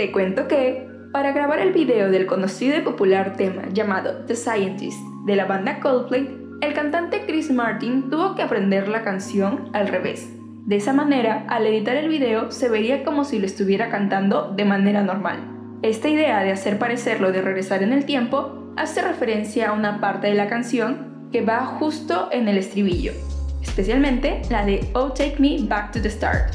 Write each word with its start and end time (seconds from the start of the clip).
Te 0.00 0.12
cuento 0.12 0.48
que, 0.48 0.88
para 1.12 1.32
grabar 1.32 1.58
el 1.58 1.72
video 1.72 2.10
del 2.10 2.24
conocido 2.24 2.74
y 2.78 2.80
popular 2.80 3.36
tema 3.36 3.64
llamado 3.70 4.24
The 4.24 4.34
Scientist 4.34 4.98
de 5.26 5.36
la 5.36 5.44
banda 5.44 5.78
Coldplay, 5.78 6.38
el 6.62 6.72
cantante 6.72 7.24
Chris 7.26 7.50
Martin 7.50 8.08
tuvo 8.08 8.34
que 8.34 8.40
aprender 8.40 8.88
la 8.88 9.02
canción 9.02 9.68
al 9.74 9.88
revés. 9.88 10.30
De 10.64 10.76
esa 10.76 10.94
manera, 10.94 11.44
al 11.48 11.66
editar 11.66 11.96
el 11.96 12.08
video 12.08 12.50
se 12.50 12.70
vería 12.70 13.04
como 13.04 13.24
si 13.24 13.38
lo 13.38 13.44
estuviera 13.44 13.90
cantando 13.90 14.54
de 14.56 14.64
manera 14.64 15.02
normal. 15.02 15.38
Esta 15.82 16.08
idea 16.08 16.42
de 16.42 16.52
hacer 16.52 16.78
parecerlo 16.78 17.30
de 17.30 17.42
regresar 17.42 17.82
en 17.82 17.92
el 17.92 18.06
tiempo 18.06 18.72
hace 18.78 19.02
referencia 19.02 19.68
a 19.68 19.72
una 19.72 20.00
parte 20.00 20.28
de 20.28 20.34
la 20.34 20.48
canción 20.48 21.28
que 21.30 21.42
va 21.42 21.66
justo 21.66 22.30
en 22.32 22.48
el 22.48 22.56
estribillo, 22.56 23.12
especialmente 23.60 24.40
la 24.48 24.64
de 24.64 24.80
Oh 24.94 25.12
Take 25.12 25.36
Me 25.38 25.58
Back 25.60 25.92
to 25.92 26.00
the 26.00 26.08
Start. 26.08 26.54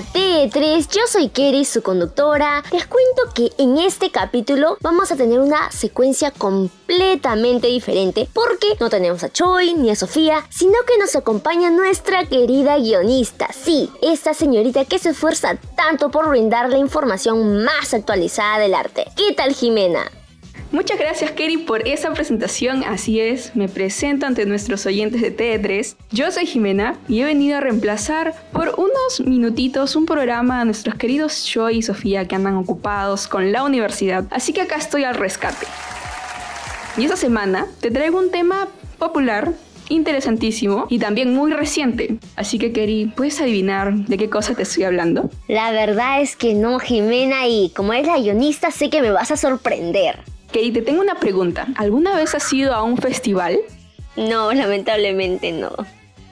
a 0.00 0.12
T3, 0.12 0.88
yo 0.90 1.02
soy 1.06 1.28
Kerry, 1.28 1.64
su 1.64 1.82
conductora. 1.82 2.62
Les 2.72 2.86
cuento 2.86 3.22
que 3.34 3.50
en 3.58 3.78
este 3.78 4.10
capítulo 4.10 4.76
vamos 4.80 5.10
a 5.10 5.16
tener 5.16 5.40
una 5.40 5.70
secuencia 5.70 6.30
completamente 6.30 7.66
diferente 7.66 8.28
porque 8.32 8.76
no 8.78 8.88
tenemos 8.88 9.22
a 9.24 9.30
Choi 9.30 9.74
ni 9.74 9.90
a 9.90 9.96
Sofía, 9.96 10.46
sino 10.50 10.74
que 10.86 10.98
nos 10.98 11.16
acompaña 11.16 11.70
nuestra 11.70 12.24
querida 12.26 12.78
guionista. 12.78 13.52
Sí, 13.52 13.90
esta 14.02 14.34
señorita 14.34 14.84
que 14.84 14.98
se 14.98 15.10
esfuerza 15.10 15.56
tanto 15.76 16.10
por 16.10 16.28
brindar 16.28 16.70
la 16.70 16.78
información 16.78 17.64
más 17.64 17.92
actualizada 17.92 18.58
del 18.58 18.74
arte. 18.74 19.06
¿Qué 19.16 19.32
tal 19.34 19.54
Jimena? 19.54 20.10
Muchas 20.72 21.00
gracias, 21.00 21.32
Kerry, 21.32 21.56
por 21.56 21.86
esa 21.88 22.12
presentación. 22.12 22.84
Así 22.84 23.18
es, 23.18 23.56
me 23.56 23.68
presento 23.68 24.26
ante 24.26 24.46
nuestros 24.46 24.86
oyentes 24.86 25.20
de 25.20 25.36
TE3. 25.36 25.96
Yo 26.12 26.30
soy 26.30 26.46
Jimena 26.46 26.96
y 27.08 27.20
he 27.20 27.24
venido 27.24 27.56
a 27.56 27.60
reemplazar 27.60 28.34
por 28.52 28.74
unos 28.76 29.20
minutitos 29.24 29.96
un 29.96 30.06
programa 30.06 30.60
a 30.60 30.64
nuestros 30.64 30.94
queridos 30.94 31.44
Joy 31.52 31.78
y 31.78 31.82
Sofía 31.82 32.28
que 32.28 32.36
andan 32.36 32.54
ocupados 32.54 33.26
con 33.26 33.50
la 33.50 33.64
universidad. 33.64 34.26
Así 34.30 34.52
que 34.52 34.60
acá 34.60 34.76
estoy 34.76 35.02
al 35.02 35.16
rescate. 35.16 35.66
Y 36.96 37.02
esta 37.02 37.16
semana 37.16 37.66
te 37.80 37.90
traigo 37.90 38.20
un 38.20 38.30
tema 38.30 38.68
popular 38.98 39.52
interesantísimo 39.88 40.86
y 40.88 41.00
también 41.00 41.34
muy 41.34 41.52
reciente. 41.52 42.18
Así 42.36 42.60
que, 42.60 42.70
Kerry, 42.70 43.12
¿puedes 43.16 43.40
adivinar 43.40 43.92
de 43.92 44.16
qué 44.16 44.30
cosa 44.30 44.54
te 44.54 44.62
estoy 44.62 44.84
hablando? 44.84 45.30
La 45.48 45.72
verdad 45.72 46.22
es 46.22 46.36
que 46.36 46.54
no, 46.54 46.78
Jimena, 46.78 47.48
y 47.48 47.70
como 47.70 47.92
eres 47.92 48.06
la 48.06 48.18
guionista, 48.18 48.70
sé 48.70 48.88
que 48.88 49.02
me 49.02 49.10
vas 49.10 49.32
a 49.32 49.36
sorprender. 49.36 50.20
Kerry, 50.52 50.72
te 50.72 50.82
tengo 50.82 51.00
una 51.00 51.14
pregunta. 51.16 51.66
¿Alguna 51.76 52.14
vez 52.16 52.34
has 52.34 52.52
ido 52.52 52.74
a 52.74 52.82
un 52.82 52.96
festival? 52.96 53.58
No, 54.16 54.52
lamentablemente 54.52 55.52
no. 55.52 55.70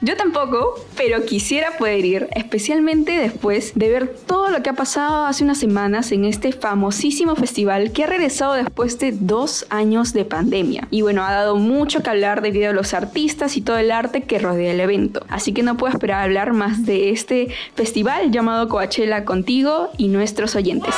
Yo 0.01 0.17
tampoco, 0.17 0.75
pero 0.97 1.25
quisiera 1.25 1.77
poder 1.77 2.05
ir, 2.05 2.29
especialmente 2.37 3.19
después 3.19 3.73
de 3.75 3.89
ver 3.89 4.09
todo 4.09 4.49
lo 4.49 4.63
que 4.63 4.71
ha 4.71 4.75
pasado 4.75 5.27
hace 5.27 5.43
unas 5.43 5.59
semanas 5.59 6.13
en 6.13 6.25
este 6.25 6.53
famosísimo 6.53 7.35
festival 7.35 7.91
que 7.91 8.05
ha 8.05 8.07
regresado 8.07 8.55
después 8.55 9.01
de 9.01 9.11
dos 9.11 9.67
años 9.71 10.13
de 10.13 10.25
pandemia. 10.25 10.87
Y 10.93 11.03
bueno, 11.03 11.25
ha 11.25 11.33
dado 11.33 11.57
mucho 11.57 12.01
que 12.01 12.11
hablar 12.11 12.43
debido 12.43 12.71
a 12.71 12.75
los 12.75 12.95
artistas 12.95 13.57
y 13.57 13.61
todo 13.61 13.77
el 13.77 13.91
arte 13.91 14.23
que 14.23 14.39
rodea 14.39 14.73
el 14.73 14.79
evento. 14.79 15.27
Así 15.29 15.53
que 15.53 15.65
no 15.65 15.77
puedo 15.77 15.93
esperar 15.93 16.21
a 16.21 16.25
hablar 16.25 16.53
más 16.53 16.87
de 16.87 17.11
este 17.11 17.49
festival 17.75 18.31
llamado 18.31 18.69
Coachella 18.69 19.25
contigo 19.25 19.91
y 19.97 20.07
nuestros 20.07 20.55
oyentes. 20.55 20.95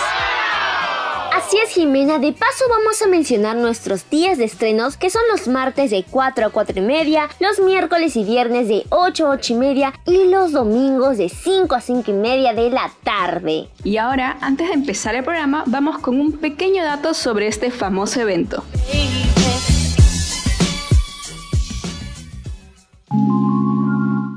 Así 1.51 1.59
es, 1.59 1.71
Jimena. 1.71 2.21
De 2.21 2.33
paso, 2.33 2.65
vamos 2.71 3.03
a 3.03 3.09
mencionar 3.09 3.57
nuestros 3.57 4.09
días 4.09 4.39
de 4.39 4.45
estrenos, 4.45 4.97
que 4.97 5.11
son 5.11 5.23
los 5.33 5.49
martes 5.49 5.91
de 5.91 6.05
4 6.09 6.47
a 6.47 6.51
4 6.51 6.79
y 6.79 6.81
media, 6.81 7.29
los 7.41 7.59
miércoles 7.59 8.15
y 8.15 8.23
viernes 8.23 8.69
de 8.69 8.85
8 8.91 9.27
a 9.27 9.31
8 9.31 9.55
y 9.55 9.57
media 9.57 9.93
y 10.07 10.31
los 10.31 10.53
domingos 10.53 11.19
de 11.19 11.29
5 11.29 11.75
a 11.75 11.81
5 11.81 12.09
y 12.09 12.15
media 12.15 12.55
de 12.55 12.71
la 12.71 12.93
tarde. 13.03 13.69
Y 13.83 13.97
ahora, 13.97 14.39
antes 14.41 14.69
de 14.69 14.75
empezar 14.75 15.17
el 15.17 15.25
programa, 15.25 15.65
vamos 15.67 15.99
con 15.99 16.21
un 16.21 16.39
pequeño 16.39 16.85
dato 16.85 17.15
sobre 17.15 17.49
este 17.49 17.73
famoso 17.73 18.21
evento. 18.21 18.63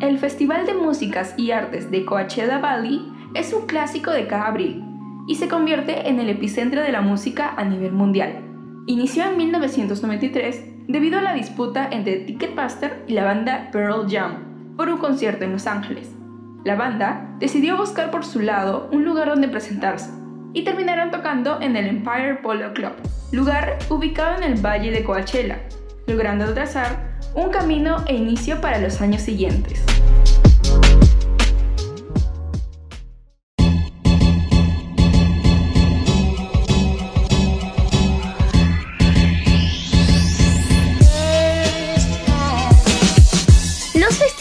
El 0.01 0.17
Festival 0.17 0.65
de 0.65 0.73
Músicas 0.73 1.35
y 1.37 1.51
Artes 1.51 1.91
de 1.91 2.05
Coachella 2.05 2.57
Valley 2.57 3.07
es 3.35 3.53
un 3.53 3.67
clásico 3.67 4.09
de 4.09 4.25
cada 4.25 4.47
abril 4.47 4.83
y 5.27 5.35
se 5.35 5.47
convierte 5.47 6.09
en 6.09 6.19
el 6.19 6.29
epicentro 6.29 6.81
de 6.81 6.91
la 6.91 7.01
música 7.01 7.53
a 7.55 7.63
nivel 7.63 7.93
mundial. 7.93 8.43
Inició 8.87 9.23
en 9.25 9.37
1993 9.37 10.65
debido 10.87 11.19
a 11.19 11.21
la 11.21 11.33
disputa 11.33 11.87
entre 11.89 12.17
Ticketmaster 12.17 13.03
y 13.07 13.13
la 13.13 13.23
banda 13.23 13.69
Pearl 13.71 14.05
Jam 14.09 14.75
por 14.75 14.89
un 14.89 14.97
concierto 14.97 15.45
en 15.45 15.53
Los 15.53 15.67
Ángeles. 15.67 16.11
La 16.65 16.75
banda 16.75 17.35
decidió 17.39 17.77
buscar 17.77 18.11
por 18.11 18.25
su 18.25 18.39
lado 18.39 18.89
un 18.91 19.05
lugar 19.05 19.29
donde 19.29 19.47
presentarse 19.47 20.11
y 20.53 20.63
terminaron 20.63 21.11
tocando 21.11 21.59
en 21.61 21.75
el 21.75 21.87
Empire 21.87 22.39
Polo 22.41 22.73
Club, 22.73 22.93
lugar 23.31 23.79
ubicado 23.89 24.37
en 24.37 24.43
el 24.43 24.65
Valle 24.65 24.91
de 24.91 25.03
Coachella, 25.03 25.59
logrando 26.07 26.53
trazar 26.53 27.19
un 27.35 27.49
camino 27.49 28.03
e 28.07 28.15
inicio 28.15 28.61
para 28.61 28.79
los 28.79 29.01
años 29.01 29.21
siguientes. 29.21 29.83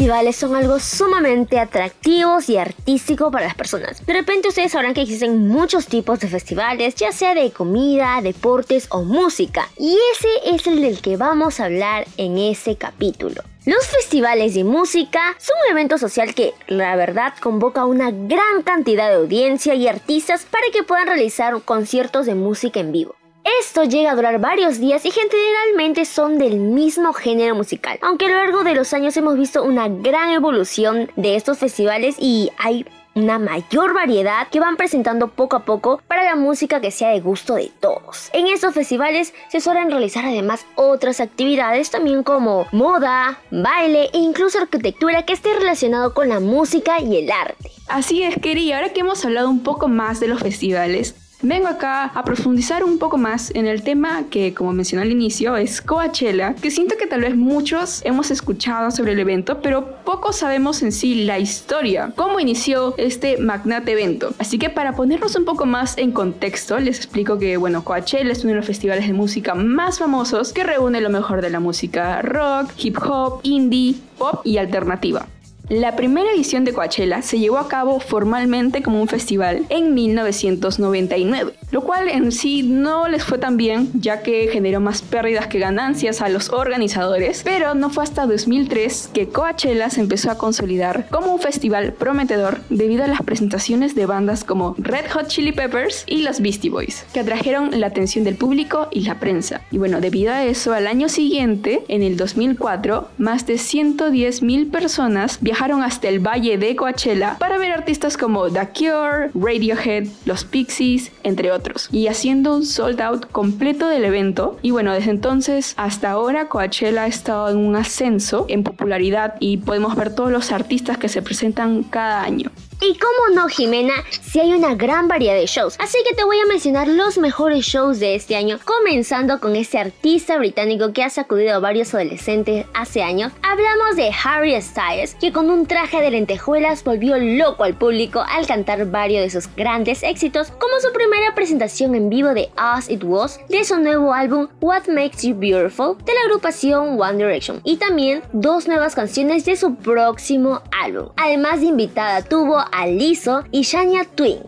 Festivales 0.02 0.34
son 0.34 0.56
algo 0.56 0.80
sumamente 0.80 1.60
atractivos 1.60 2.48
y 2.48 2.56
artístico 2.56 3.30
para 3.30 3.46
las 3.46 3.54
personas. 3.54 4.04
De 4.04 4.12
repente 4.12 4.48
ustedes 4.48 4.72
sabrán 4.72 4.94
que 4.94 5.02
existen 5.02 5.46
muchos 5.46 5.86
tipos 5.86 6.18
de 6.18 6.26
festivales, 6.26 6.96
ya 6.96 7.12
sea 7.12 7.36
de 7.36 7.52
comida, 7.52 8.18
deportes 8.20 8.88
o 8.90 9.04
música. 9.04 9.68
Y 9.78 9.96
ese 10.12 10.56
es 10.56 10.66
el 10.66 10.82
del 10.82 11.00
que 11.00 11.16
vamos 11.16 11.60
a 11.60 11.66
hablar 11.66 12.04
en 12.16 12.36
este 12.36 12.74
capítulo. 12.74 13.44
Los 13.64 13.86
festivales 13.86 14.54
de 14.54 14.64
música 14.64 15.36
son 15.38 15.54
un 15.66 15.70
evento 15.70 15.98
social 15.98 16.34
que, 16.34 16.52
la 16.66 16.96
verdad, 16.96 17.34
convoca 17.40 17.82
a 17.82 17.86
una 17.86 18.10
gran 18.10 18.64
cantidad 18.64 19.08
de 19.08 19.14
audiencia 19.14 19.76
y 19.76 19.86
artistas 19.86 20.44
para 20.50 20.64
que 20.72 20.82
puedan 20.82 21.06
realizar 21.06 21.62
conciertos 21.62 22.26
de 22.26 22.34
música 22.34 22.80
en 22.80 22.90
vivo. 22.90 23.14
Esto 23.44 23.82
llega 23.84 24.12
a 24.12 24.14
durar 24.14 24.38
varios 24.40 24.78
días 24.78 25.04
y 25.04 25.10
generalmente 25.10 26.04
son 26.04 26.38
del 26.38 26.58
mismo 26.58 27.12
género 27.12 27.56
musical, 27.56 27.98
aunque 28.00 28.26
a 28.26 28.28
lo 28.28 28.36
largo 28.36 28.62
de 28.62 28.74
los 28.74 28.92
años 28.92 29.16
hemos 29.16 29.36
visto 29.36 29.64
una 29.64 29.88
gran 29.88 30.30
evolución 30.30 31.10
de 31.16 31.34
estos 31.34 31.58
festivales 31.58 32.14
y 32.20 32.50
hay 32.58 32.86
una 33.14 33.38
mayor 33.38 33.94
variedad 33.94 34.48
que 34.48 34.60
van 34.60 34.76
presentando 34.76 35.28
poco 35.28 35.56
a 35.56 35.64
poco 35.64 36.00
para 36.06 36.24
la 36.24 36.36
música 36.36 36.80
que 36.80 36.90
sea 36.90 37.10
de 37.10 37.20
gusto 37.20 37.54
de 37.54 37.70
todos. 37.80 38.30
En 38.32 38.46
estos 38.46 38.74
festivales 38.74 39.34
se 39.48 39.60
suelen 39.60 39.90
realizar 39.90 40.24
además 40.24 40.64
otras 40.76 41.20
actividades 41.20 41.90
también 41.90 42.22
como 42.22 42.66
moda, 42.72 43.40
baile 43.50 44.08
e 44.12 44.18
incluso 44.18 44.58
arquitectura 44.58 45.24
que 45.24 45.32
esté 45.32 45.52
relacionado 45.58 46.14
con 46.14 46.28
la 46.28 46.40
música 46.40 47.00
y 47.00 47.16
el 47.16 47.30
arte. 47.30 47.70
Así 47.88 48.22
es, 48.22 48.36
Kerry, 48.40 48.72
ahora 48.72 48.92
que 48.92 49.00
hemos 49.00 49.24
hablado 49.24 49.50
un 49.50 49.62
poco 49.62 49.88
más 49.88 50.20
de 50.20 50.28
los 50.28 50.40
festivales, 50.40 51.16
vengo 51.42 51.66
acá 51.66 52.04
a 52.04 52.24
profundizar 52.24 52.84
un 52.84 52.98
poco 52.98 53.18
más 53.18 53.50
en 53.54 53.66
el 53.66 53.82
tema 53.82 54.24
que, 54.30 54.54
como 54.54 54.72
mencioné 54.72 55.02
al 55.02 55.10
inicio, 55.10 55.56
es 55.56 55.82
Coachella, 55.82 56.54
que 56.54 56.70
siento 56.70 56.96
que 56.96 57.06
tal 57.06 57.22
vez 57.22 57.36
muchos 57.36 58.00
hemos 58.04 58.30
escuchado 58.30 58.90
sobre 58.90 59.12
el 59.12 59.18
evento, 59.18 59.60
pero 59.60 59.96
poco 60.04 60.32
sabemos 60.32 60.82
en 60.82 60.92
sí 60.92 61.24
la 61.24 61.38
historia, 61.38 62.12
cómo 62.16 62.40
inició 62.40 62.94
este 62.96 63.38
magnate 63.38 63.92
evento. 63.92 64.34
Así 64.38 64.58
que 64.58 64.70
para 64.70 64.94
ponernos 64.94 65.36
un 65.36 65.44
poco 65.44 65.66
más 65.66 65.98
en 65.98 66.12
contexto, 66.12 66.78
les 66.78 66.96
explico 66.96 67.38
que, 67.38 67.56
bueno, 67.56 67.84
Coachella 67.84 68.32
es 68.32 68.44
uno 68.44 68.50
de 68.50 68.56
los 68.56 68.66
festivales 68.66 69.06
de 69.06 69.12
música 69.12 69.54
más 69.54 69.98
famosos 69.98 70.52
que 70.52 70.64
reúne 70.64 71.00
lo 71.00 71.10
mejor 71.10 71.42
de 71.42 71.50
la 71.50 71.60
música 71.60 72.22
rock, 72.22 72.70
hip 72.78 72.98
hop, 73.04 73.40
indie, 73.42 73.96
pop 74.18 74.40
y 74.44 74.58
alternativa. 74.58 75.26
La 75.68 75.96
primera 75.96 76.30
edición 76.32 76.64
de 76.64 76.72
Coachella 76.72 77.22
se 77.22 77.38
llevó 77.38 77.58
a 77.58 77.68
cabo 77.68 78.00
formalmente 78.00 78.82
como 78.82 79.00
un 79.00 79.08
festival 79.08 79.64
en 79.68 79.94
1999. 79.94 81.54
Lo 81.72 81.80
cual 81.80 82.08
en 82.08 82.30
sí 82.30 82.62
no 82.62 83.08
les 83.08 83.24
fue 83.24 83.38
tan 83.38 83.56
bien, 83.56 83.90
ya 83.94 84.22
que 84.22 84.48
generó 84.52 84.78
más 84.78 85.00
pérdidas 85.00 85.46
que 85.46 85.58
ganancias 85.58 86.20
a 86.20 86.28
los 86.28 86.50
organizadores, 86.50 87.40
pero 87.42 87.74
no 87.74 87.88
fue 87.88 88.04
hasta 88.04 88.26
2003 88.26 89.10
que 89.12 89.28
Coachella 89.28 89.88
se 89.88 90.02
empezó 90.02 90.30
a 90.30 90.36
consolidar 90.36 91.08
como 91.10 91.32
un 91.32 91.40
festival 91.40 91.94
prometedor 91.94 92.60
debido 92.68 93.04
a 93.04 93.08
las 93.08 93.22
presentaciones 93.22 93.94
de 93.94 94.04
bandas 94.04 94.44
como 94.44 94.74
Red 94.76 95.10
Hot 95.12 95.28
Chili 95.28 95.52
Peppers 95.52 96.04
y 96.06 96.22
los 96.22 96.40
Beastie 96.40 96.70
Boys, 96.70 97.06
que 97.14 97.20
atrajeron 97.20 97.80
la 97.80 97.86
atención 97.86 98.24
del 98.24 98.36
público 98.36 98.88
y 98.90 99.00
la 99.00 99.18
prensa. 99.18 99.62
Y 99.70 99.78
bueno, 99.78 100.02
debido 100.02 100.32
a 100.32 100.44
eso, 100.44 100.74
al 100.74 100.86
año 100.86 101.08
siguiente, 101.08 101.84
en 101.88 102.02
el 102.02 102.18
2004, 102.18 103.08
más 103.16 103.46
de 103.46 103.56
110 103.56 104.42
mil 104.42 104.66
personas 104.66 105.38
viajaron 105.40 105.82
hasta 105.82 106.08
el 106.08 106.20
valle 106.20 106.58
de 106.58 106.76
Coachella 106.76 107.36
para 107.38 107.56
ver 107.56 107.72
artistas 107.72 108.18
como 108.18 108.50
The 108.50 108.68
Cure, 108.76 109.30
Radiohead, 109.34 110.08
los 110.26 110.44
Pixies, 110.44 111.12
entre 111.22 111.50
otros, 111.50 111.61
y 111.90 112.06
haciendo 112.08 112.54
un 112.54 112.64
sold 112.64 113.00
out 113.00 113.26
completo 113.30 113.88
del 113.88 114.04
evento. 114.04 114.58
Y 114.62 114.70
bueno, 114.70 114.92
desde 114.92 115.10
entonces 115.10 115.74
hasta 115.76 116.10
ahora 116.10 116.48
Coachella 116.48 117.04
ha 117.04 117.06
estado 117.06 117.50
en 117.50 117.58
un 117.58 117.76
ascenso 117.76 118.46
en 118.48 118.62
popularidad 118.62 119.34
y 119.40 119.58
podemos 119.58 119.96
ver 119.96 120.14
todos 120.14 120.30
los 120.30 120.52
artistas 120.52 120.98
que 120.98 121.08
se 121.08 121.22
presentan 121.22 121.82
cada 121.82 122.22
año. 122.22 122.50
Y 122.80 122.98
como 122.98 123.34
no, 123.34 123.48
Jimena, 123.48 123.94
si 124.22 124.40
hay 124.40 124.52
una 124.52 124.74
gran 124.74 125.06
variedad 125.06 125.34
de 125.34 125.46
shows. 125.46 125.76
Así 125.78 125.98
que 126.08 126.16
te 126.16 126.24
voy 126.24 126.38
a 126.38 126.46
mencionar 126.46 126.88
los 126.88 127.18
mejores 127.18 127.64
shows 127.64 128.00
de 128.00 128.14
este 128.14 128.34
año, 128.34 128.58
comenzando 128.64 129.40
con 129.40 129.54
este 129.56 129.78
artista 129.78 130.36
británico 130.38 130.92
que 130.92 131.04
ha 131.04 131.10
sacudido 131.10 131.54
a 131.54 131.60
varios 131.60 131.94
adolescentes 131.94 132.66
hace 132.74 133.02
años. 133.02 133.32
Hablamos 133.42 133.96
de 133.96 134.10
Harry 134.24 134.60
Styles, 134.60 135.14
que 135.14 135.32
con 135.32 135.50
un 135.50 135.66
traje 135.66 136.00
de 136.00 136.10
lentejuelas 136.10 136.82
volvió 136.82 137.16
loco 137.18 137.64
al 137.64 137.74
público 137.74 138.24
al 138.28 138.46
cantar 138.46 138.90
varios 138.90 139.22
de 139.22 139.30
sus 139.30 139.54
grandes 139.54 140.02
éxitos, 140.02 140.50
como 140.50 140.80
su 140.80 140.92
primera 140.92 141.34
presentación 141.34 141.94
en 141.94 142.08
vivo 142.08 142.30
de 142.34 142.50
As 142.56 142.90
It 142.90 143.04
Was, 143.04 143.40
de 143.48 143.64
su 143.64 143.78
nuevo 143.78 144.12
álbum 144.12 144.48
What 144.60 144.88
Makes 144.88 145.28
You 145.28 145.36
Beautiful, 145.36 145.98
de 146.04 146.14
la 146.14 146.20
agrupación 146.26 147.00
One 147.00 147.18
Direction, 147.18 147.60
y 147.64 147.76
también 147.76 148.22
dos 148.32 148.66
nuevas 148.66 148.94
canciones 148.94 149.44
de 149.44 149.56
su 149.56 149.74
próximo 149.76 150.62
álbum. 150.82 151.10
Además 151.16 151.60
de 151.60 151.66
invitada 151.66 152.22
tuvo 152.22 152.62
a 152.72 152.86
Lizzo 152.86 153.44
y 153.52 153.62
Shania 153.62 154.04
Twain. 154.04 154.40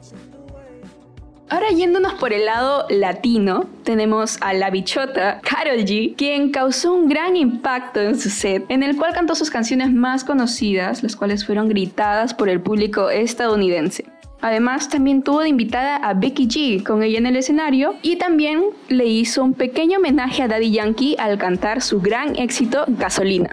Ahora 1.51 1.69
yéndonos 1.69 2.15
por 2.15 2.33
el 2.33 2.47
lado 2.47 2.87
latino, 2.89 3.67
tenemos 3.85 4.39
a 4.41 4.55
la 4.55 4.71
bichota 4.71 5.41
Carol 5.43 5.85
G, 5.85 6.17
quien 6.17 6.51
causó 6.51 6.95
un 6.95 7.09
gran 7.09 7.37
impacto 7.37 8.01
en 8.01 8.19
su 8.19 8.31
set, 8.31 8.65
en 8.71 8.83
el 8.83 8.97
cual 8.97 9.13
cantó 9.13 9.35
sus 9.35 9.51
canciones 9.51 9.93
más 9.93 10.25
conocidas, 10.25 11.03
las 11.03 11.15
cuales 11.15 11.47
fueron 11.47 11.69
gritadas 11.69 12.35
por 12.35 12.49
el 12.49 12.61
público 12.61 13.11
estadounidense. 13.11 14.07
Además, 14.41 14.89
también 14.89 15.23
tuvo 15.23 15.41
de 15.41 15.51
invitada 15.51 15.97
a 15.97 16.15
Becky 16.15 16.49
G 16.49 16.83
con 16.83 17.03
ella 17.03 17.19
en 17.19 17.27
el 17.27 17.37
escenario 17.37 17.95
y 18.03 18.17
también 18.17 18.63
le 18.89 19.07
hizo 19.07 19.45
un 19.45 19.55
pequeño 19.55 19.99
homenaje 19.99 20.43
a 20.43 20.49
Daddy 20.49 20.71
Yankee 20.71 21.17
al 21.19 21.39
cantar 21.39 21.83
su 21.83 22.01
gran 22.01 22.37
éxito 22.37 22.85
Gasolina. 22.89 23.51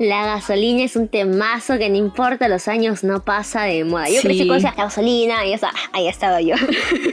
La 0.00 0.24
gasolina 0.24 0.82
es 0.82 0.96
un 0.96 1.08
temazo 1.08 1.76
que 1.76 1.90
no 1.90 1.96
importa 1.96 2.48
los 2.48 2.68
años, 2.68 3.04
no 3.04 3.22
pasa 3.22 3.64
de 3.64 3.84
moda. 3.84 4.08
Yo 4.08 4.22
crecí 4.22 4.48
con 4.48 4.56
esa 4.56 4.70
gasolina 4.70 5.44
y 5.44 5.52
está, 5.52 5.72
ahí 5.92 6.08
estaba 6.08 6.40
yo. 6.40 6.54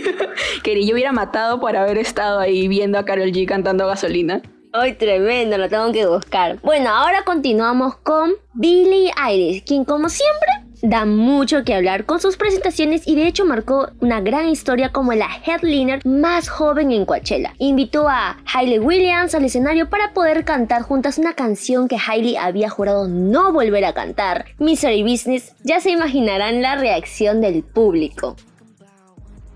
Quería 0.63 0.87
yo 0.87 0.93
hubiera 0.93 1.11
matado 1.11 1.59
por 1.59 1.75
haber 1.75 1.97
estado 1.97 2.39
ahí 2.39 2.69
viendo 2.69 2.97
a 2.97 3.03
Carol 3.03 3.33
G 3.33 3.45
cantando 3.45 3.85
gasolina. 3.87 4.41
¡Ay, 4.71 4.93
tremendo! 4.93 5.57
Lo 5.57 5.67
tengo 5.67 5.91
que 5.91 6.05
buscar. 6.05 6.61
Bueno, 6.61 6.89
ahora 6.91 7.23
continuamos 7.25 7.97
con 7.97 8.35
Billie 8.53 9.11
Eilish, 9.21 9.65
quien 9.65 9.83
como 9.83 10.07
siempre 10.07 10.66
da 10.81 11.05
mucho 11.05 11.63
que 11.63 11.73
hablar 11.73 12.05
con 12.05 12.19
sus 12.19 12.37
presentaciones 12.37 13.07
y 13.07 13.15
de 13.15 13.27
hecho 13.27 13.45
marcó 13.45 13.89
una 13.99 14.21
gran 14.21 14.47
historia 14.47 14.91
como 14.91 15.13
la 15.13 15.29
headliner 15.45 16.05
más 16.05 16.49
joven 16.49 16.91
en 16.91 17.05
Coachella. 17.05 17.53
Invitó 17.57 18.07
a 18.09 18.37
Hailey 18.53 18.79
Williams 18.79 19.35
al 19.35 19.45
escenario 19.45 19.89
para 19.89 20.13
poder 20.13 20.45
cantar 20.45 20.83
juntas 20.83 21.17
una 21.17 21.33
canción 21.33 21.87
que 21.87 21.97
Hailey 21.97 22.37
había 22.37 22.69
jurado 22.69 23.07
no 23.07 23.51
volver 23.51 23.85
a 23.85 23.93
cantar, 23.93 24.45
Misery 24.59 25.03
Business. 25.03 25.53
Ya 25.63 25.79
se 25.79 25.91
imaginarán 25.91 26.61
la 26.61 26.75
reacción 26.75 27.41
del 27.41 27.63
público. 27.63 28.35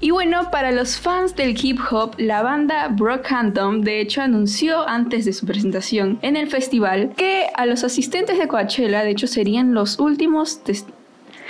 Y 0.04 0.10
bueno, 0.10 0.50
para 0.50 0.72
los 0.72 0.98
fans 0.98 1.36
del 1.36 1.56
hip 1.62 1.80
hop, 1.92 2.16
la 2.18 2.42
banda 2.42 2.88
Brockhampton 2.88 3.84
de 3.84 4.02
hecho 4.02 4.24
anunció 4.24 4.88
antes 4.88 5.26
de 5.26 5.34
su 5.34 5.46
presentación 5.46 6.18
en 6.24 6.38
el 6.38 6.48
festival 6.48 7.14
que 7.16 7.46
a 7.54 7.68
los 7.68 7.84
asistentes 7.84 8.40
de 8.40 8.48
Coachella 8.48 9.04
de 9.04 9.12
hecho 9.12 9.28
serían 9.28 9.76
los 9.76 10.00
últimos 10.00 10.64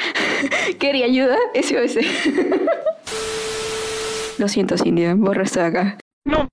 ¿Quería 0.80 1.06
ayuda? 1.06 1.38
SOS. 1.56 1.98
Lo 4.38 4.48
siento, 4.48 4.78
Cindy, 4.78 5.12
borra 5.14 5.44
esto 5.44 5.60
de 5.60 5.66
acá. 5.66 5.98
No. 6.26 6.48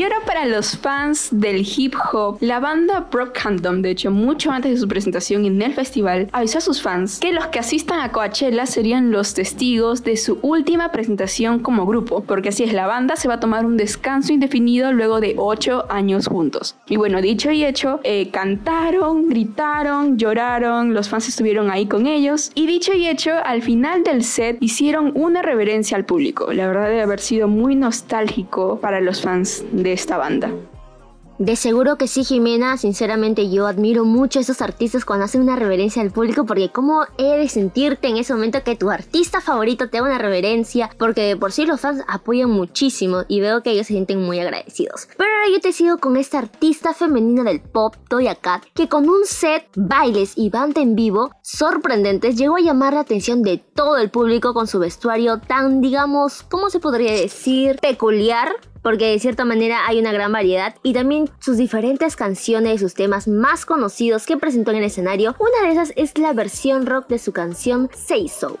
Y 0.00 0.02
ahora 0.02 0.20
para 0.24 0.46
los 0.46 0.78
fans 0.78 1.28
del 1.30 1.58
hip 1.58 1.94
hop, 2.10 2.38
la 2.40 2.58
banda 2.58 3.08
Brockhampton, 3.12 3.82
de 3.82 3.90
hecho 3.90 4.10
mucho 4.10 4.50
antes 4.50 4.72
de 4.72 4.78
su 4.78 4.88
presentación 4.88 5.44
en 5.44 5.60
el 5.60 5.74
festival, 5.74 6.30
avisó 6.32 6.56
a 6.56 6.62
sus 6.62 6.80
fans 6.80 7.18
que 7.18 7.34
los 7.34 7.48
que 7.48 7.58
asistan 7.58 8.00
a 8.00 8.10
Coachella 8.10 8.64
serían 8.64 9.10
los 9.10 9.34
testigos 9.34 10.02
de 10.02 10.16
su 10.16 10.38
última 10.40 10.90
presentación 10.90 11.58
como 11.58 11.84
grupo, 11.84 12.24
porque 12.26 12.48
así 12.48 12.62
es, 12.62 12.72
la 12.72 12.86
banda 12.86 13.14
se 13.16 13.28
va 13.28 13.34
a 13.34 13.40
tomar 13.40 13.66
un 13.66 13.76
descanso 13.76 14.32
indefinido 14.32 14.90
luego 14.94 15.20
de 15.20 15.34
8 15.36 15.88
años 15.90 16.28
juntos. 16.28 16.76
Y 16.88 16.96
bueno, 16.96 17.20
dicho 17.20 17.50
y 17.50 17.66
hecho, 17.66 18.00
eh, 18.02 18.30
cantaron, 18.30 19.28
gritaron, 19.28 20.16
lloraron, 20.16 20.94
los 20.94 21.10
fans 21.10 21.28
estuvieron 21.28 21.70
ahí 21.70 21.84
con 21.84 22.06
ellos, 22.06 22.52
y 22.54 22.66
dicho 22.66 22.94
y 22.94 23.06
hecho, 23.06 23.32
al 23.44 23.60
final 23.60 24.02
del 24.02 24.24
set 24.24 24.56
hicieron 24.60 25.12
una 25.14 25.42
reverencia 25.42 25.98
al 25.98 26.06
público. 26.06 26.54
La 26.54 26.66
verdad 26.66 26.86
debe 26.86 27.02
haber 27.02 27.20
sido 27.20 27.48
muy 27.48 27.74
nostálgico 27.74 28.80
para 28.80 29.02
los 29.02 29.20
fans 29.20 29.62
de 29.72 29.89
esta 29.92 30.16
banda. 30.16 30.50
De 31.40 31.56
seguro 31.56 31.96
que 31.96 32.06
sí, 32.06 32.22
Jimena. 32.22 32.76
Sinceramente, 32.76 33.48
yo 33.48 33.66
admiro 33.66 34.04
mucho 34.04 34.38
a 34.38 34.42
esos 34.42 34.60
artistas 34.60 35.06
cuando 35.06 35.24
hacen 35.24 35.40
una 35.40 35.56
reverencia 35.56 36.02
al 36.02 36.10
público, 36.10 36.44
porque 36.44 36.68
cómo 36.68 37.06
he 37.16 37.38
de 37.38 37.48
sentirte 37.48 38.08
en 38.08 38.18
ese 38.18 38.34
momento 38.34 38.62
que 38.62 38.76
tu 38.76 38.90
artista 38.90 39.40
favorito 39.40 39.88
te 39.88 39.96
haga 39.96 40.08
una 40.08 40.18
reverencia, 40.18 40.90
porque 40.98 41.22
de 41.22 41.36
por 41.38 41.52
sí 41.52 41.64
los 41.64 41.80
fans 41.80 42.04
apoyan 42.08 42.50
muchísimo 42.50 43.22
y 43.26 43.40
veo 43.40 43.62
que 43.62 43.70
ellos 43.70 43.86
se 43.86 43.94
sienten 43.94 44.20
muy 44.20 44.38
agradecidos. 44.38 45.08
Pero 45.16 45.30
ahora 45.30 45.50
yo 45.50 45.62
te 45.62 45.72
sigo 45.72 45.96
con 45.96 46.18
esta 46.18 46.40
artista 46.40 46.92
femenina 46.92 47.42
del 47.42 47.62
pop, 47.62 47.96
Toya 48.10 48.34
Cat, 48.34 48.64
que 48.74 48.90
con 48.90 49.08
un 49.08 49.24
set, 49.24 49.66
bailes 49.74 50.34
y 50.36 50.50
banda 50.50 50.82
en 50.82 50.94
vivo 50.94 51.30
sorprendentes 51.40 52.36
llegó 52.36 52.56
a 52.56 52.60
llamar 52.60 52.92
la 52.92 53.00
atención 53.00 53.42
de 53.42 53.56
todo 53.56 53.96
el 53.96 54.10
público 54.10 54.52
con 54.52 54.66
su 54.66 54.78
vestuario 54.78 55.38
tan, 55.38 55.80
digamos, 55.80 56.42
¿cómo 56.42 56.68
se 56.68 56.80
podría 56.80 57.12
decir? 57.12 57.78
Peculiar 57.80 58.50
porque 58.82 59.10
de 59.10 59.18
cierta 59.18 59.44
manera 59.44 59.86
hay 59.86 59.98
una 59.98 60.12
gran 60.12 60.32
variedad 60.32 60.74
y 60.82 60.92
también 60.92 61.28
sus 61.38 61.56
diferentes 61.56 62.16
canciones 62.16 62.74
y 62.74 62.78
sus 62.78 62.94
temas 62.94 63.28
más 63.28 63.66
conocidos 63.66 64.26
que 64.26 64.36
presentó 64.36 64.70
en 64.70 64.78
el 64.78 64.84
escenario. 64.84 65.36
Una 65.38 65.66
de 65.66 65.72
esas 65.72 65.92
es 65.96 66.16
la 66.18 66.32
versión 66.32 66.86
rock 66.86 67.08
de 67.08 67.18
su 67.18 67.32
canción 67.32 67.90
Say 67.94 68.28
So. 68.28 68.58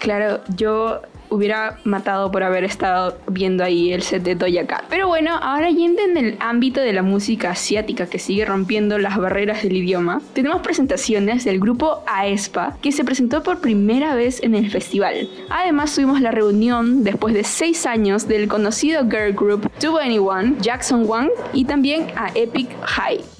Claro, 0.00 0.40
yo 0.56 1.02
hubiera 1.32 1.78
matado 1.84 2.30
por 2.30 2.42
haber 2.42 2.64
estado 2.64 3.18
viendo 3.28 3.64
ahí 3.64 3.92
el 3.92 4.02
set 4.02 4.22
de 4.22 4.34
Doja 4.34 4.66
Cat. 4.66 4.84
Pero 4.88 5.08
bueno, 5.08 5.36
ahora 5.40 5.70
yendo 5.70 6.02
en 6.02 6.16
el 6.16 6.36
ámbito 6.40 6.80
de 6.80 6.92
la 6.92 7.02
música 7.02 7.50
asiática 7.50 8.06
que 8.06 8.18
sigue 8.18 8.44
rompiendo 8.44 8.98
las 8.98 9.16
barreras 9.16 9.62
del 9.62 9.76
idioma, 9.76 10.20
tenemos 10.34 10.60
presentaciones 10.62 11.44
del 11.44 11.58
grupo 11.58 12.02
Aespa 12.06 12.76
que 12.82 12.92
se 12.92 13.04
presentó 13.04 13.42
por 13.42 13.60
primera 13.60 14.14
vez 14.14 14.42
en 14.42 14.54
el 14.54 14.70
festival. 14.70 15.28
Además 15.48 15.94
tuvimos 15.94 16.20
la 16.20 16.30
reunión 16.30 17.04
después 17.04 17.34
de 17.34 17.44
seis 17.44 17.86
años 17.86 18.28
del 18.28 18.48
conocido 18.48 19.04
girl 19.04 19.32
group 19.32 19.70
2NE1, 19.80 20.60
Jackson 20.60 21.04
Wang 21.06 21.30
y 21.52 21.64
también 21.64 22.06
a 22.16 22.30
Epic 22.34 22.68
High. 22.82 23.31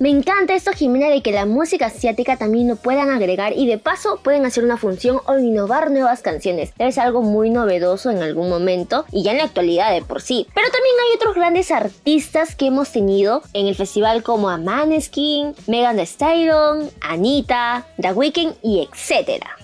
Me 0.00 0.08
encanta 0.08 0.54
esto, 0.54 0.72
Jimena, 0.72 1.10
de 1.10 1.20
que 1.20 1.30
la 1.30 1.44
música 1.44 1.84
asiática 1.84 2.38
también 2.38 2.68
lo 2.68 2.76
puedan 2.76 3.10
agregar 3.10 3.52
y 3.54 3.66
de 3.66 3.76
paso 3.76 4.18
pueden 4.24 4.46
hacer 4.46 4.64
una 4.64 4.78
función 4.78 5.20
o 5.26 5.38
innovar 5.38 5.90
nuevas 5.90 6.22
canciones. 6.22 6.72
Es 6.78 6.96
algo 6.96 7.20
muy 7.20 7.50
novedoso 7.50 8.08
en 8.08 8.22
algún 8.22 8.48
momento 8.48 9.04
y 9.12 9.22
ya 9.22 9.32
en 9.32 9.36
la 9.36 9.44
actualidad 9.44 9.92
de 9.92 10.00
por 10.00 10.22
sí. 10.22 10.46
Pero 10.54 10.70
también 10.70 10.94
hay 10.98 11.16
otros 11.16 11.34
grandes 11.34 11.70
artistas 11.70 12.56
que 12.56 12.68
hemos 12.68 12.90
tenido 12.92 13.42
en 13.52 13.66
el 13.66 13.74
festival 13.74 14.22
como 14.22 14.48
a 14.48 14.56
Maneskin, 14.56 15.54
Megan 15.66 15.96
Thee 15.96 16.04
Stallion, 16.04 16.90
Anita, 17.02 17.86
The 18.00 18.12
Weeknd 18.12 18.54
y 18.62 18.88
etcétera. 18.90 19.58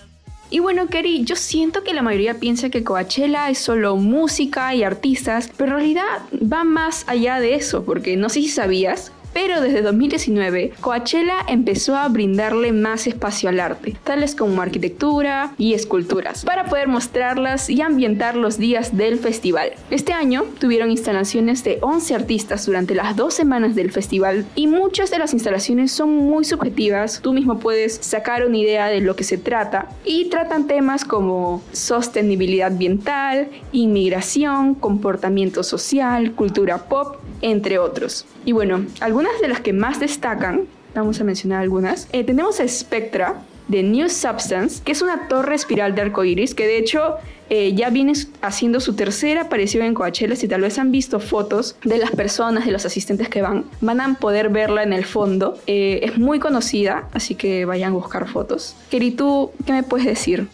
Y 0.48 0.60
bueno, 0.60 0.86
Kerry, 0.86 1.24
yo 1.24 1.34
siento 1.34 1.82
que 1.82 1.92
la 1.92 2.02
mayoría 2.02 2.34
piensa 2.34 2.70
que 2.70 2.84
Coachella 2.84 3.50
es 3.50 3.58
solo 3.58 3.96
música 3.96 4.72
y 4.74 4.84
artistas, 4.84 5.50
pero 5.56 5.72
en 5.72 5.76
realidad 5.78 6.20
va 6.32 6.62
más 6.62 7.04
allá 7.08 7.40
de 7.40 7.56
eso, 7.56 7.84
porque 7.84 8.16
no 8.16 8.28
sé 8.28 8.42
si 8.42 8.48
sabías, 8.48 9.10
Pero 9.36 9.60
desde 9.60 9.82
2019, 9.82 10.72
Coachella 10.80 11.36
empezó 11.46 11.94
a 11.94 12.08
brindarle 12.08 12.72
más 12.72 13.06
espacio 13.06 13.50
al 13.50 13.60
arte, 13.60 13.94
tales 14.02 14.34
como 14.34 14.62
arquitectura 14.62 15.52
y 15.58 15.74
esculturas, 15.74 16.42
para 16.42 16.64
poder 16.64 16.88
mostrarlas 16.88 17.68
y 17.68 17.82
ambientar 17.82 18.34
los 18.34 18.56
días 18.56 18.96
del 18.96 19.18
festival. 19.18 19.72
Este 19.90 20.14
año 20.14 20.44
tuvieron 20.58 20.90
instalaciones 20.90 21.64
de 21.64 21.80
11 21.82 22.14
artistas 22.14 22.64
durante 22.64 22.94
las 22.94 23.14
dos 23.14 23.34
semanas 23.34 23.74
del 23.74 23.92
festival 23.92 24.46
y 24.54 24.68
muchas 24.68 25.10
de 25.10 25.18
las 25.18 25.34
instalaciones 25.34 25.92
son 25.92 26.16
muy 26.16 26.46
subjetivas. 26.46 27.20
Tú 27.20 27.34
mismo 27.34 27.58
puedes 27.58 27.96
sacar 27.96 28.46
una 28.46 28.56
idea 28.56 28.86
de 28.86 29.02
lo 29.02 29.16
que 29.16 29.24
se 29.24 29.36
trata 29.36 29.90
y 30.02 30.30
tratan 30.30 30.66
temas 30.66 31.04
como 31.04 31.62
sostenibilidad 31.72 32.68
ambiental, 32.68 33.50
inmigración, 33.72 34.74
comportamiento 34.74 35.62
social, 35.62 36.32
cultura 36.32 36.88
pop, 36.88 37.18
entre 37.42 37.78
otros. 37.78 38.26
Y 38.44 38.52
bueno, 38.52 38.84
algunas 39.00 39.40
de 39.40 39.48
las 39.48 39.60
que 39.60 39.72
más 39.72 40.00
destacan, 40.00 40.62
vamos 40.94 41.20
a 41.20 41.24
mencionar 41.24 41.62
algunas, 41.62 42.08
eh, 42.12 42.24
tenemos 42.24 42.60
a 42.60 42.68
Spectra 42.68 43.42
de 43.68 43.82
New 43.82 44.08
Substance, 44.08 44.82
que 44.84 44.92
es 44.92 45.02
una 45.02 45.28
torre 45.28 45.54
espiral 45.54 45.94
de 45.94 46.02
arcoiris 46.02 46.54
que 46.54 46.66
de 46.66 46.78
hecho 46.78 47.16
eh, 47.48 47.74
ya 47.74 47.90
viene 47.90 48.12
haciendo 48.42 48.80
su 48.80 48.94
tercera 48.94 49.42
aparición 49.42 49.84
en 49.84 49.94
Coachella. 49.94 50.36
Si 50.36 50.48
tal 50.48 50.62
vez 50.62 50.78
han 50.78 50.90
visto 50.90 51.20
fotos 51.20 51.76
de 51.84 51.98
las 51.98 52.10
personas, 52.10 52.66
de 52.66 52.72
los 52.72 52.84
asistentes 52.86 53.28
que 53.28 53.42
van, 53.42 53.64
van 53.80 54.00
a 54.00 54.14
poder 54.14 54.48
verla 54.48 54.82
en 54.82 54.92
el 54.92 55.04
fondo. 55.04 55.58
Eh, 55.66 56.00
es 56.02 56.18
muy 56.18 56.38
conocida, 56.38 57.08
así 57.12 57.34
que 57.34 57.64
vayan 57.64 57.92
a 57.92 57.94
buscar 57.94 58.28
fotos. 58.28 58.76
Keri, 58.90 59.12
¿tú 59.12 59.52
qué 59.64 59.72
me 59.72 59.82
puedes 59.82 60.06
decir? 60.06 60.48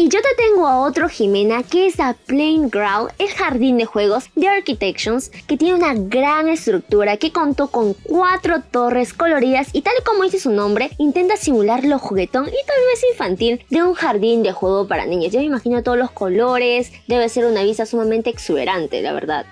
Y 0.00 0.08
yo 0.08 0.18
te 0.22 0.34
tengo 0.34 0.66
a 0.66 0.80
otro 0.80 1.10
Jimena 1.10 1.62
que 1.62 1.86
es 1.86 2.00
a 2.00 2.14
Playground, 2.14 3.10
el 3.18 3.28
jardín 3.28 3.76
de 3.76 3.84
juegos 3.84 4.30
de 4.34 4.48
Architections, 4.48 5.28
que 5.28 5.58
tiene 5.58 5.74
una 5.74 5.92
gran 5.92 6.48
estructura 6.48 7.18
que 7.18 7.32
contó 7.32 7.68
con 7.68 7.92
cuatro 7.92 8.62
torres 8.62 9.12
coloridas 9.12 9.68
y 9.74 9.82
tal 9.82 9.92
como 10.06 10.24
dice 10.24 10.40
su 10.40 10.52
nombre, 10.52 10.88
intenta 10.96 11.36
simular 11.36 11.84
lo 11.84 11.98
juguetón 11.98 12.46
y 12.46 12.66
tal 12.66 12.78
vez 12.90 13.04
infantil 13.12 13.66
de 13.68 13.82
un 13.82 13.92
jardín 13.92 14.42
de 14.42 14.52
juego 14.52 14.88
para 14.88 15.04
niños. 15.04 15.34
Yo 15.34 15.40
me 15.40 15.44
imagino 15.44 15.82
todos 15.82 15.98
los 15.98 16.10
colores, 16.10 16.90
debe 17.06 17.28
ser 17.28 17.44
una 17.44 17.62
vista 17.62 17.84
sumamente 17.84 18.30
exuberante, 18.30 19.02
la 19.02 19.12
verdad. 19.12 19.44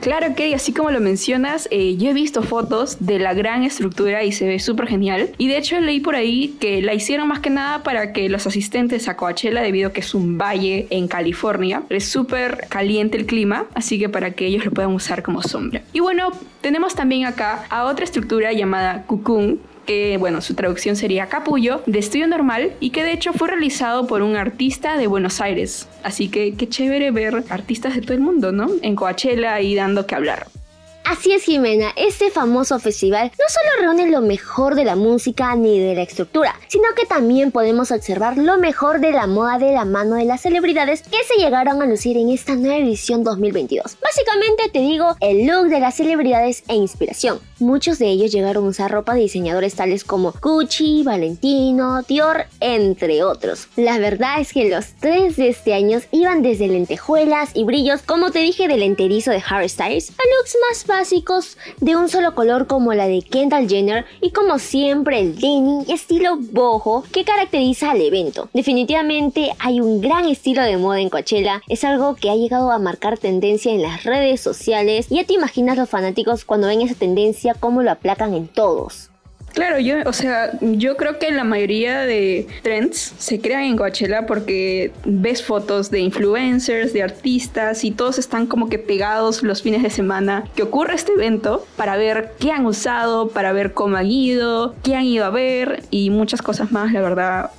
Claro, 0.00 0.34
que 0.34 0.54
así 0.54 0.72
como 0.72 0.90
lo 0.90 1.00
mencionas, 1.00 1.68
eh, 1.70 1.96
yo 1.96 2.10
he 2.10 2.12
visto 2.12 2.42
fotos 2.42 2.96
de 3.00 3.18
la 3.18 3.34
gran 3.34 3.62
estructura 3.62 4.24
y 4.24 4.32
se 4.32 4.46
ve 4.46 4.58
súper 4.58 4.88
genial. 4.88 5.30
Y 5.38 5.48
de 5.48 5.58
hecho 5.58 5.78
leí 5.80 6.00
por 6.00 6.16
ahí 6.16 6.56
que 6.60 6.82
la 6.82 6.94
hicieron 6.94 7.28
más 7.28 7.40
que 7.40 7.50
nada 7.50 7.82
para 7.82 8.12
que 8.12 8.28
los 8.28 8.46
asistentes 8.46 9.08
a 9.08 9.16
Coachella, 9.16 9.62
debido 9.62 9.90
a 9.90 9.92
que 9.92 10.00
es 10.00 10.14
un 10.14 10.38
valle 10.38 10.86
en 10.90 11.08
California, 11.08 11.82
es 11.88 12.08
súper 12.08 12.66
caliente 12.68 13.16
el 13.16 13.26
clima, 13.26 13.66
así 13.74 13.98
que 13.98 14.08
para 14.08 14.32
que 14.32 14.46
ellos 14.46 14.64
lo 14.64 14.72
puedan 14.72 14.92
usar 14.92 15.22
como 15.22 15.42
sombra. 15.42 15.82
Y 15.92 16.00
bueno, 16.00 16.32
tenemos 16.60 16.94
también 16.94 17.26
acá 17.26 17.64
a 17.68 17.84
otra 17.84 18.04
estructura 18.04 18.52
llamada 18.52 19.04
Cocoon, 19.06 19.60
que 19.86 20.16
bueno, 20.18 20.40
su 20.40 20.54
traducción 20.54 20.96
sería 20.96 21.26
capullo, 21.26 21.82
de 21.86 21.98
estudio 21.98 22.26
normal 22.26 22.72
y 22.80 22.90
que 22.90 23.04
de 23.04 23.12
hecho 23.12 23.32
fue 23.32 23.48
realizado 23.48 24.06
por 24.06 24.22
un 24.22 24.36
artista 24.36 24.96
de 24.96 25.06
Buenos 25.06 25.40
Aires. 25.40 25.88
Así 26.02 26.28
que 26.28 26.54
qué 26.54 26.68
chévere 26.68 27.10
ver 27.10 27.44
artistas 27.48 27.94
de 27.94 28.02
todo 28.02 28.14
el 28.14 28.20
mundo, 28.20 28.52
¿no? 28.52 28.68
En 28.82 28.96
Coachella 28.96 29.60
y 29.60 29.74
dando 29.74 30.06
que 30.06 30.14
hablar. 30.14 30.46
Así 31.04 31.32
es, 31.32 31.44
Jimena, 31.44 31.92
este 31.96 32.30
famoso 32.30 32.78
festival 32.78 33.32
no 33.38 33.44
solo 33.48 33.82
reúne 33.82 34.10
lo 34.10 34.20
mejor 34.20 34.76
de 34.76 34.84
la 34.84 34.94
música 34.94 35.54
ni 35.56 35.78
de 35.78 35.94
la 35.94 36.02
estructura, 36.02 36.54
sino 36.68 36.84
que 36.96 37.06
también 37.06 37.50
podemos 37.50 37.90
observar 37.90 38.38
lo 38.38 38.56
mejor 38.56 39.00
de 39.00 39.10
la 39.10 39.26
moda 39.26 39.58
de 39.58 39.72
la 39.72 39.84
mano 39.84 40.14
de 40.14 40.24
las 40.24 40.42
celebridades 40.42 41.02
que 41.02 41.18
se 41.24 41.42
llegaron 41.42 41.82
a 41.82 41.86
lucir 41.86 42.16
en 42.16 42.30
esta 42.30 42.54
nueva 42.54 42.76
edición 42.76 43.24
2022. 43.24 43.98
Básicamente 44.00 44.70
te 44.72 44.78
digo 44.78 45.16
el 45.20 45.46
look 45.46 45.68
de 45.68 45.80
las 45.80 45.96
celebridades 45.96 46.62
e 46.68 46.76
inspiración. 46.76 47.40
Muchos 47.62 48.00
de 48.00 48.08
ellos 48.08 48.32
llegaron 48.32 48.66
a 48.66 48.70
usar 48.70 48.90
ropa 48.90 49.14
de 49.14 49.20
diseñadores 49.20 49.76
tales 49.76 50.02
como 50.02 50.34
Gucci, 50.42 51.04
Valentino, 51.04 52.02
Dior, 52.02 52.46
entre 52.58 53.22
otros. 53.22 53.68
La 53.76 53.98
verdad 53.98 54.40
es 54.40 54.52
que 54.52 54.68
los 54.68 54.94
tres 54.98 55.36
de 55.36 55.50
este 55.50 55.72
año 55.72 56.00
iban 56.10 56.42
desde 56.42 56.66
lentejuelas 56.66 57.52
y 57.54 57.62
brillos, 57.62 58.02
como 58.02 58.32
te 58.32 58.40
dije, 58.40 58.66
del 58.66 58.82
enterizo 58.82 59.30
de 59.30 59.40
Harry 59.48 59.68
Styles, 59.68 60.10
a 60.10 60.22
looks 60.36 60.56
más 60.68 60.86
básicos 60.88 61.56
de 61.78 61.94
un 61.94 62.08
solo 62.08 62.34
color 62.34 62.66
como 62.66 62.94
la 62.94 63.06
de 63.06 63.22
Kendall 63.22 63.68
Jenner 63.68 64.06
y 64.20 64.30
como 64.30 64.58
siempre 64.58 65.20
el 65.20 65.36
denim 65.36 65.84
estilo 65.88 66.38
boho 66.38 67.04
que 67.12 67.24
caracteriza 67.24 67.92
al 67.92 68.00
evento. 68.00 68.48
Definitivamente 68.52 69.52
hay 69.60 69.80
un 69.80 70.00
gran 70.00 70.24
estilo 70.24 70.62
de 70.62 70.78
moda 70.78 71.00
en 71.00 71.10
Coachella, 71.10 71.62
es 71.68 71.84
algo 71.84 72.16
que 72.16 72.28
ha 72.28 72.34
llegado 72.34 72.72
a 72.72 72.80
marcar 72.80 73.18
tendencia 73.18 73.72
en 73.72 73.82
las 73.82 74.02
redes 74.02 74.40
sociales. 74.40 75.06
Ya 75.10 75.24
te 75.24 75.34
imaginas 75.34 75.78
los 75.78 75.88
fanáticos 75.88 76.44
cuando 76.44 76.66
ven 76.66 76.82
esa 76.82 76.96
tendencia 76.96 77.51
cómo 77.54 77.82
lo 77.82 77.90
aplacan 77.90 78.34
en 78.34 78.48
todos. 78.48 79.10
Claro, 79.54 79.78
yo, 79.78 79.96
o 80.06 80.14
sea, 80.14 80.58
yo 80.62 80.96
creo 80.96 81.18
que 81.18 81.30
la 81.30 81.44
mayoría 81.44 82.00
de 82.00 82.46
trends 82.62 83.14
se 83.18 83.38
crean 83.40 83.64
en 83.64 83.76
Coachella 83.76 84.24
porque 84.26 84.92
ves 85.04 85.42
fotos 85.42 85.90
de 85.90 86.00
influencers, 86.00 86.94
de 86.94 87.02
artistas 87.02 87.84
y 87.84 87.90
todos 87.90 88.18
están 88.18 88.46
como 88.46 88.70
que 88.70 88.78
pegados 88.78 89.42
los 89.42 89.60
fines 89.60 89.82
de 89.82 89.90
semana 89.90 90.44
que 90.56 90.62
ocurre 90.62 90.94
este 90.94 91.12
evento 91.12 91.66
para 91.76 91.98
ver 91.98 92.32
qué 92.38 92.50
han 92.50 92.64
usado, 92.64 93.28
para 93.28 93.52
ver 93.52 93.74
cómo 93.74 93.96
han 93.96 94.06
ido, 94.06 94.74
qué 94.82 94.96
han 94.96 95.04
ido 95.04 95.26
a 95.26 95.30
ver 95.30 95.82
y 95.90 96.08
muchas 96.08 96.40
cosas 96.40 96.72
más, 96.72 96.90
la 96.92 97.02
verdad, 97.02 97.50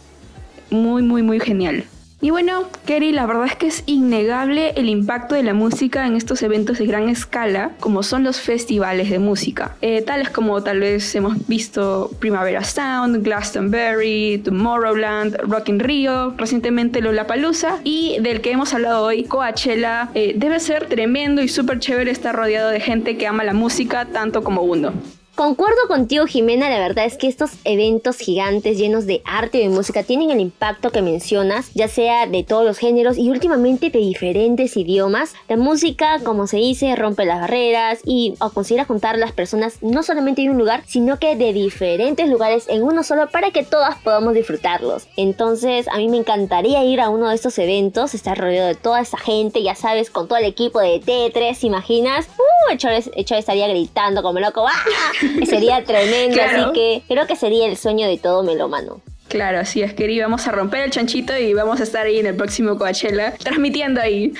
muy, 0.72 1.04
muy, 1.04 1.22
muy 1.22 1.40
genial. 1.40 1.86
Y 2.24 2.30
bueno, 2.30 2.70
Kerry, 2.86 3.12
la 3.12 3.26
verdad 3.26 3.48
es 3.48 3.58
que 3.58 3.68
es 3.68 3.84
innegable 3.86 4.72
el 4.78 4.88
impacto 4.88 5.36
de 5.36 5.44
la 5.44 5.54
música 5.54 6.08
en 6.08 6.16
estos 6.16 6.42
eventos 6.42 6.78
de 6.78 6.86
gran 6.86 7.10
escala, 7.10 7.72
como 7.82 8.02
son 8.02 8.24
los 8.24 8.40
festivales 8.40 9.10
de 9.10 9.20
música, 9.20 9.76
eh, 9.82 10.02
tales 10.02 10.30
como 10.30 10.64
tal 10.64 10.80
vez 10.80 11.14
hemos 11.16 11.46
visto 11.50 12.12
Primavera 12.20 12.64
Sound, 12.64 13.22
Glastonbury, 13.24 14.42
Tomorrowland, 14.42 15.36
Rock 15.50 15.68
in 15.68 15.82
Rio, 15.82 16.34
recientemente 16.38 17.02
Lollapalooza 17.02 17.80
y 17.84 18.16
del 18.22 18.40
que 18.40 18.52
hemos 18.52 18.74
hablado 18.74 19.04
hoy, 19.04 19.26
Coachella. 19.26 20.08
Eh, 20.14 20.32
debe 20.38 20.62
ser 20.62 20.86
tremendo 20.86 21.42
y 21.42 21.50
súper 21.50 21.80
chévere 21.80 22.10
estar 22.10 22.34
rodeado 22.34 22.70
de 22.70 22.80
gente 22.80 23.18
que 23.18 23.28
ama 23.28 23.44
la 23.44 23.54
música 23.54 24.06
tanto 24.06 24.46
como 24.46 24.62
uno. 24.62 24.94
Concuerdo 25.36 25.88
contigo, 25.88 26.28
Jimena, 26.28 26.70
la 26.70 26.78
verdad 26.78 27.06
es 27.06 27.18
que 27.18 27.28
estos 27.28 27.54
eventos 27.64 28.18
gigantes 28.20 28.78
llenos 28.78 29.08
de 29.08 29.24
arte 29.26 29.58
y 29.58 29.62
de 29.64 29.70
música 29.70 30.04
tienen 30.04 30.30
el 30.30 30.40
impacto 30.40 30.92
que 30.92 31.02
mencionas, 31.02 31.72
ya 31.74 31.88
sea 31.88 32.28
de 32.28 32.44
todos 32.44 32.64
los 32.64 32.78
géneros 32.78 33.18
y 33.18 33.32
últimamente 33.32 33.90
de 33.90 33.98
diferentes 33.98 34.78
idiomas. 34.78 35.34
La 35.50 35.58
música, 35.58 36.20
como 36.24 36.46
se 36.46 36.58
dice, 36.58 36.96
rompe 36.96 37.26
las 37.26 37.42
barreras 37.42 38.02
y 38.06 38.36
considera 38.54 38.86
juntar 38.86 39.16
a 39.16 39.18
las 39.18 39.32
personas 39.32 39.80
no 39.82 40.04
solamente 40.04 40.44
en 40.44 40.52
un 40.52 40.60
lugar, 40.60 40.84
sino 40.86 41.18
que 41.18 41.36
de 41.36 41.52
diferentes 41.52 42.30
lugares 42.30 42.66
en 42.70 42.84
uno 42.84 43.02
solo 43.02 43.28
para 43.32 43.50
que 43.50 43.64
todas 43.64 43.96
podamos 44.04 44.36
disfrutarlos. 44.36 45.08
Entonces, 45.18 45.88
a 45.88 45.98
mí 45.98 46.10
me 46.10 46.18
encantaría 46.18 46.84
ir 46.84 47.02
a 47.02 47.10
uno 47.10 47.30
de 47.30 47.36
estos 47.36 47.58
eventos, 47.58 48.14
estar 48.14 48.38
rodeado 48.38 48.68
de 48.68 48.76
toda 48.76 49.02
esa 49.02 49.18
gente, 49.18 49.64
ya 49.64 49.74
sabes, 49.74 50.12
con 50.12 50.28
todo 50.28 50.38
el 50.38 50.46
equipo 50.46 50.80
de 50.80 51.02
T3, 51.02 51.64
¿imaginas? 51.64 52.28
Uh, 52.38 52.74
hecho, 52.74 53.36
estaría 53.36 53.68
gritando 53.68 54.22
como 54.22 54.40
loco. 54.40 54.68
¡Ah! 54.68 55.23
sería 55.46 55.84
tremendo, 55.84 56.42
así 56.42 56.74
que 56.74 57.04
creo 57.08 57.28
que 57.28 57.36
sería 57.36 57.68
el 57.68 57.78
sueño 57.78 58.08
de 58.08 58.18
todo 58.18 58.44
melómano. 58.44 59.02
Claro, 59.28 59.60
así 59.60 59.82
es, 59.82 59.94
que 59.94 60.22
vamos 60.22 60.48
a 60.48 60.52
romper 60.52 60.82
el 60.82 60.92
chanchito 60.92 61.36
y 61.36 61.54
vamos 61.54 61.80
a 61.80 61.84
estar 61.84 62.06
ahí 62.06 62.20
en 62.20 62.28
el 62.28 62.36
próximo 62.36 62.78
Coachella, 62.78 63.34
transmitiendo 63.34 64.00
ahí 64.00 64.32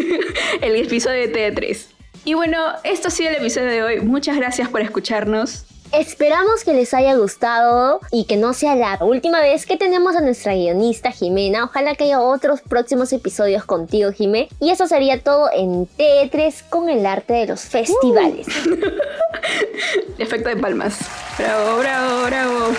el 0.60 0.76
episodio 0.76 1.26
de 1.28 1.54
T3. 1.54 1.86
Y 2.26 2.34
bueno, 2.34 2.58
esto 2.84 3.08
ha 3.08 3.10
sido 3.10 3.30
el 3.30 3.36
episodio 3.36 3.68
de 3.68 3.82
hoy. 3.82 4.00
Muchas 4.00 4.36
gracias 4.36 4.68
por 4.68 4.82
escucharnos. 4.82 5.64
Esperamos 5.92 6.64
que 6.64 6.74
les 6.74 6.92
haya 6.92 7.14
gustado 7.14 8.00
y 8.10 8.24
que 8.24 8.36
no 8.36 8.52
sea 8.52 8.74
la 8.74 8.98
última 9.00 9.40
vez 9.40 9.64
que 9.64 9.76
tenemos 9.76 10.16
a 10.16 10.20
nuestra 10.20 10.54
guionista 10.54 11.12
Jimena. 11.12 11.64
Ojalá 11.64 11.94
que 11.94 12.04
haya 12.04 12.20
otros 12.20 12.60
próximos 12.60 13.12
episodios 13.12 13.64
contigo, 13.64 14.12
Jimé. 14.12 14.48
Y 14.60 14.70
eso 14.70 14.86
sería 14.86 15.22
todo 15.22 15.48
en 15.54 15.86
T3 15.86 16.68
con 16.68 16.88
el 16.90 17.06
arte 17.06 17.34
de 17.34 17.46
los 17.46 17.60
festivales. 17.62 18.46
Efecto 20.18 20.48
de 20.48 20.56
palmas. 20.56 20.98
Bravo, 21.38 21.78
bravo, 21.78 22.26
bravo. 22.26 22.74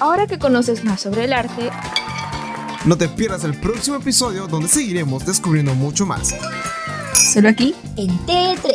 Ahora 0.00 0.26
que 0.26 0.38
conoces 0.38 0.84
más 0.84 1.00
sobre 1.00 1.24
el 1.24 1.32
arte, 1.32 1.70
no 2.84 2.98
te 2.98 3.08
pierdas 3.08 3.44
el 3.44 3.58
próximo 3.58 3.96
episodio 3.96 4.46
donde 4.46 4.68
seguiremos 4.68 5.24
descubriendo 5.24 5.74
mucho 5.74 6.04
más. 6.04 6.34
Solo 7.14 7.48
aquí 7.48 7.74
en 7.96 8.10
T3. 8.26 8.73